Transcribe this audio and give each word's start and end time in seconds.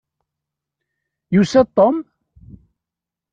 Yusa-d 1.35 1.69
Tom? 1.77 1.97